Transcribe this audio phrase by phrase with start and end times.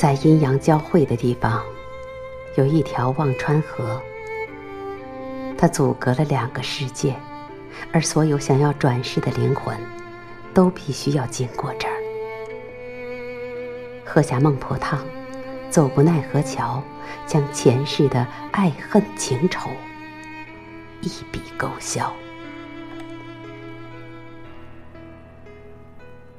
[0.00, 1.62] 在阴阳交汇的地方，
[2.54, 4.00] 有一条忘川河，
[5.58, 7.14] 它阻隔了两个世界，
[7.92, 9.78] 而所有想要转世的灵魂，
[10.54, 11.92] 都必须要经过这儿。
[14.02, 15.04] 喝下孟婆汤，
[15.68, 16.82] 走过奈何桥，
[17.26, 19.68] 将前世的爱恨情仇
[21.02, 22.10] 一笔勾销。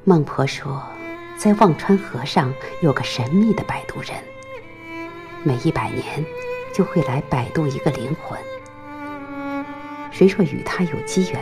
[0.04, 0.82] 孟婆说。
[1.42, 4.12] 在忘川河上有个神秘的摆渡人，
[5.42, 6.24] 每一百年
[6.72, 8.40] 就会来摆渡一个灵魂。
[10.12, 11.42] 谁若与他有机缘，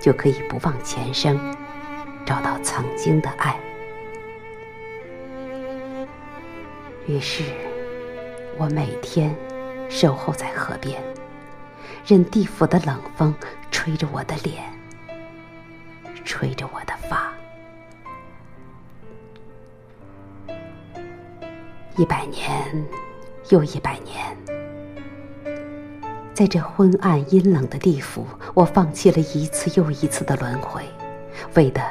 [0.00, 1.38] 就可以不忘前生，
[2.26, 3.56] 找到曾经的爱。
[7.06, 7.44] 于是，
[8.56, 9.32] 我每天
[9.88, 11.00] 守候在河边，
[12.04, 13.32] 任地府的冷风
[13.70, 14.64] 吹着我的脸，
[16.24, 16.92] 吹着我的
[21.98, 22.86] 一百年
[23.48, 24.36] 又一百年，
[26.32, 28.24] 在这昏暗阴冷的地府，
[28.54, 30.84] 我放弃了一次又一次的轮回，
[31.56, 31.82] 为的，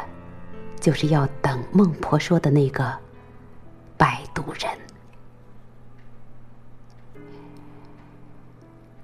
[0.79, 2.97] 就是要等孟婆说的那个
[3.97, 4.71] 摆渡人。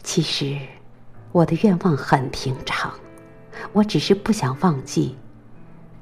[0.04, 0.58] 其实，
[1.34, 2.90] 我的愿望很平常，
[3.74, 5.18] 我只是不想忘记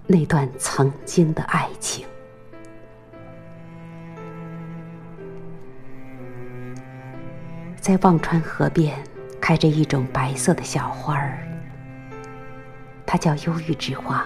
[0.05, 2.05] 那段曾经的爱情。
[7.81, 8.95] 在忘川河边
[9.41, 11.39] 开着一种白色的小花儿，
[13.07, 14.23] 它叫忧郁之花。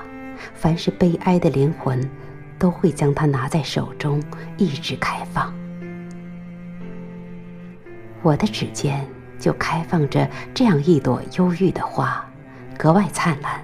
[0.54, 2.08] 凡是悲哀的灵魂，
[2.60, 4.22] 都会将它拿在手中，
[4.58, 5.56] 一直开放。
[8.22, 9.08] 我的指尖
[9.40, 12.24] 就开放着这样一朵忧郁的花，
[12.78, 13.64] 格外灿烂。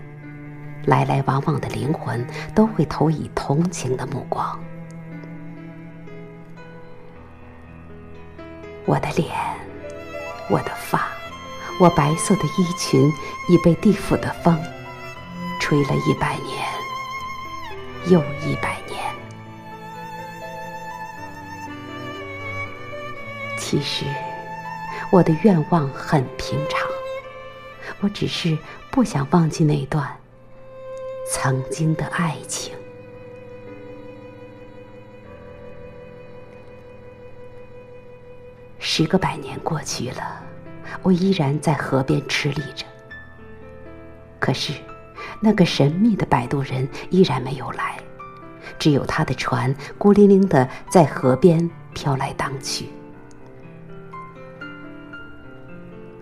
[0.86, 2.25] 来来往往的灵魂
[2.56, 4.58] 都会投以同情的目光。
[8.85, 9.28] 我的脸。
[10.51, 11.07] 我的发，
[11.79, 13.09] 我白色的衣裙
[13.47, 14.62] 已被地府的风
[15.62, 16.67] 吹了一百年
[18.07, 19.00] 又一百年。
[23.57, 24.03] 其实，
[25.09, 26.81] 我的愿望很平常，
[28.01, 28.57] 我只是
[28.91, 30.06] 不想忘记那段
[31.31, 32.73] 曾经的爱情。
[38.94, 40.44] 十个百年过去了，
[41.02, 42.85] 我依然在河边吃力着。
[44.38, 44.74] 可是，
[45.40, 47.96] 那个神秘的摆渡人依然没有来，
[48.78, 52.90] 只有他的船孤零零的在河边飘来荡去。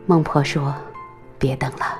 [0.06, 0.75] 孟婆说
[1.40, 2.00] ：“别等了，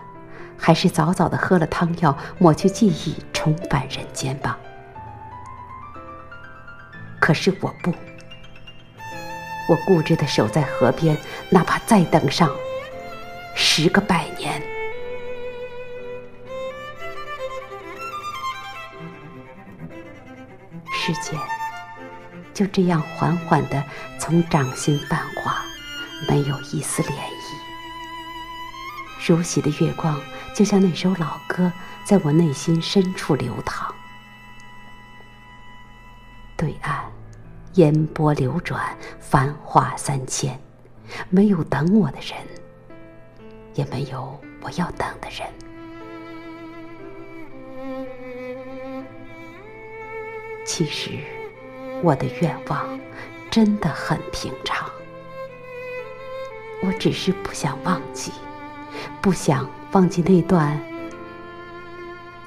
[0.56, 4.56] 还是早早的喝了汤药，抹去记忆，重返人间吧。”
[7.20, 7.92] 可是我不。
[9.70, 11.16] 我固执的守在河边，
[11.52, 12.50] 哪怕再等上
[13.56, 14.60] 十个百年，
[20.92, 21.40] 时间
[22.52, 23.84] 就这样缓缓的
[24.20, 25.64] 从掌心泛化，
[26.28, 27.14] 没有一丝涟漪。
[29.28, 30.20] 如洗的月光，
[30.56, 31.72] 就像那首老歌，
[32.04, 33.94] 在我内心深处流淌。
[36.58, 37.19] 对岸。
[37.76, 40.60] 烟波流转，繁华三千，
[41.30, 42.38] 没有等我的人，
[43.76, 45.48] 也没有我要等的人。
[50.66, 51.12] 其实，
[52.02, 53.00] 我的愿望
[53.50, 54.90] 真的很平常，
[56.84, 58.32] 我只是不想忘记，
[59.22, 60.80] 不想忘记那段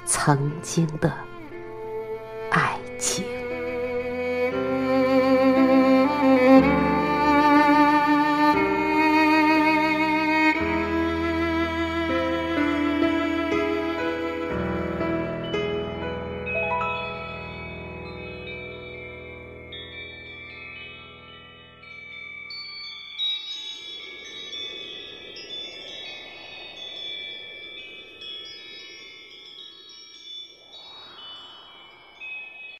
[0.05, 1.11] 曾经的
[2.49, 3.32] 爱情。